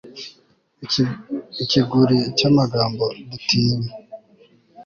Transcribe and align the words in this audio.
ikiguri 1.63 2.19
cy'amagambo 2.37 3.05
dutinya 3.29 3.89